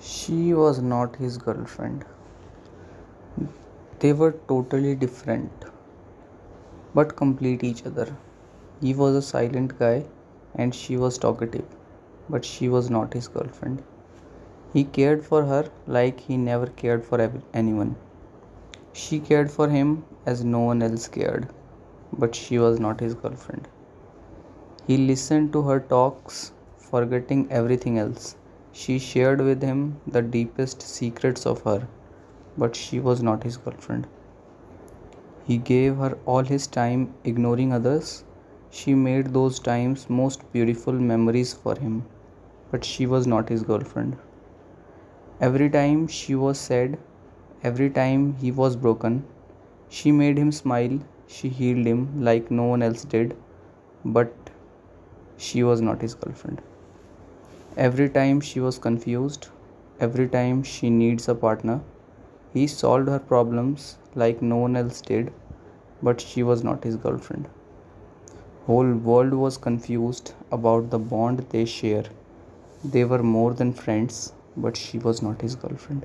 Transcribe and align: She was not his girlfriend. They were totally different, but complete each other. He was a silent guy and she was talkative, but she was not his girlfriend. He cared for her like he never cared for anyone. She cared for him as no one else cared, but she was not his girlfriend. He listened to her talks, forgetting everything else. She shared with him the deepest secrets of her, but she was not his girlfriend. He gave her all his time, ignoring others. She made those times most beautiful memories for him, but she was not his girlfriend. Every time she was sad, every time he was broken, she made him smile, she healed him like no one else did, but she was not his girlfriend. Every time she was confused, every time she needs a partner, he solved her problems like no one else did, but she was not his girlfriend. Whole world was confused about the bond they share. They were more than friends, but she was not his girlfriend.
She 0.00 0.54
was 0.54 0.80
not 0.80 1.16
his 1.16 1.36
girlfriend. 1.38 2.04
They 3.98 4.12
were 4.14 4.32
totally 4.48 4.94
different, 4.94 5.52
but 6.94 7.16
complete 7.16 7.62
each 7.62 7.84
other. 7.86 8.16
He 8.80 8.94
was 8.94 9.14
a 9.14 9.22
silent 9.22 9.78
guy 9.78 10.06
and 10.54 10.74
she 10.74 10.96
was 10.96 11.18
talkative, 11.18 11.66
but 12.30 12.44
she 12.44 12.68
was 12.68 12.90
not 12.90 13.12
his 13.12 13.28
girlfriend. 13.28 13.82
He 14.72 14.84
cared 14.84 15.22
for 15.22 15.44
her 15.44 15.70
like 15.86 16.20
he 16.20 16.36
never 16.36 16.66
cared 16.66 17.04
for 17.04 17.30
anyone. 17.52 17.96
She 18.92 19.20
cared 19.20 19.50
for 19.50 19.68
him 19.68 20.04
as 20.24 20.44
no 20.44 20.60
one 20.60 20.82
else 20.82 21.08
cared, 21.08 21.48
but 22.12 22.34
she 22.34 22.58
was 22.58 22.80
not 22.80 23.00
his 23.00 23.14
girlfriend. 23.14 23.68
He 24.86 24.96
listened 24.96 25.52
to 25.52 25.62
her 25.62 25.78
talks, 25.78 26.52
forgetting 26.78 27.48
everything 27.50 27.98
else. 27.98 28.36
She 28.72 28.98
shared 28.98 29.40
with 29.40 29.62
him 29.62 30.00
the 30.06 30.22
deepest 30.22 30.82
secrets 30.82 31.46
of 31.46 31.62
her, 31.62 31.88
but 32.56 32.76
she 32.76 33.00
was 33.00 33.22
not 33.22 33.42
his 33.42 33.56
girlfriend. 33.56 34.06
He 35.44 35.58
gave 35.58 35.96
her 35.96 36.16
all 36.26 36.44
his 36.44 36.66
time, 36.66 37.14
ignoring 37.24 37.72
others. 37.72 38.24
She 38.70 38.94
made 38.94 39.32
those 39.34 39.58
times 39.58 40.08
most 40.08 40.50
beautiful 40.52 40.92
memories 40.92 41.52
for 41.52 41.76
him, 41.76 42.04
but 42.70 42.84
she 42.84 43.06
was 43.06 43.26
not 43.26 43.48
his 43.48 43.62
girlfriend. 43.62 44.16
Every 45.40 45.68
time 45.70 46.06
she 46.06 46.34
was 46.34 46.58
sad, 46.58 46.98
every 47.64 47.90
time 47.90 48.34
he 48.34 48.52
was 48.52 48.76
broken, 48.76 49.24
she 49.88 50.12
made 50.12 50.38
him 50.38 50.52
smile, 50.52 51.00
she 51.26 51.48
healed 51.48 51.86
him 51.86 52.22
like 52.22 52.50
no 52.50 52.64
one 52.64 52.82
else 52.82 53.04
did, 53.04 53.36
but 54.04 54.32
she 55.36 55.64
was 55.64 55.80
not 55.80 56.00
his 56.02 56.14
girlfriend. 56.14 56.62
Every 57.76 58.08
time 58.08 58.40
she 58.40 58.58
was 58.58 58.78
confused, 58.78 59.46
every 60.00 60.28
time 60.28 60.64
she 60.64 60.90
needs 60.90 61.28
a 61.28 61.34
partner, 61.36 61.80
he 62.52 62.66
solved 62.66 63.08
her 63.08 63.20
problems 63.20 63.96
like 64.16 64.42
no 64.42 64.56
one 64.56 64.74
else 64.76 65.00
did, 65.00 65.32
but 66.02 66.20
she 66.20 66.42
was 66.42 66.64
not 66.64 66.82
his 66.82 66.96
girlfriend. 66.96 67.48
Whole 68.66 68.92
world 68.92 69.34
was 69.34 69.56
confused 69.56 70.32
about 70.50 70.90
the 70.90 70.98
bond 70.98 71.46
they 71.50 71.64
share. 71.64 72.04
They 72.84 73.04
were 73.04 73.22
more 73.22 73.54
than 73.54 73.72
friends, 73.72 74.32
but 74.56 74.76
she 74.76 74.98
was 74.98 75.22
not 75.22 75.40
his 75.40 75.54
girlfriend. 75.54 76.04